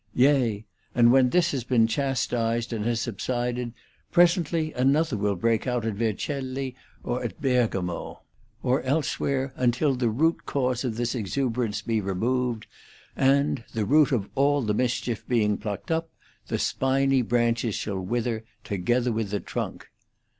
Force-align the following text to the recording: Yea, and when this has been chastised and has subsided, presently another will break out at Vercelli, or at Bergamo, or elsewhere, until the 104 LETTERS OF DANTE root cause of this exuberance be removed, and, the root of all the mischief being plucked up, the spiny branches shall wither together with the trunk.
Yea, 0.15 0.65
and 0.95 1.11
when 1.11 1.29
this 1.29 1.51
has 1.51 1.63
been 1.63 1.85
chastised 1.85 2.73
and 2.73 2.85
has 2.85 2.99
subsided, 2.99 3.71
presently 4.11 4.73
another 4.73 5.15
will 5.15 5.35
break 5.35 5.67
out 5.67 5.85
at 5.85 5.93
Vercelli, 5.93 6.75
or 7.03 7.23
at 7.23 7.39
Bergamo, 7.39 8.21
or 8.63 8.81
elsewhere, 8.81 9.53
until 9.55 9.93
the 9.93 10.07
104 10.07 10.29
LETTERS 10.31 10.39
OF 10.39 10.39
DANTE 10.39 10.39
root 10.39 10.45
cause 10.47 10.83
of 10.91 10.97
this 10.97 11.13
exuberance 11.13 11.81
be 11.83 12.01
removed, 12.01 12.65
and, 13.15 13.63
the 13.73 13.85
root 13.85 14.11
of 14.11 14.27
all 14.33 14.63
the 14.63 14.73
mischief 14.73 15.23
being 15.27 15.55
plucked 15.55 15.91
up, 15.91 16.09
the 16.47 16.57
spiny 16.57 17.21
branches 17.21 17.75
shall 17.75 17.99
wither 18.01 18.43
together 18.63 19.11
with 19.11 19.29
the 19.29 19.39
trunk. 19.39 19.87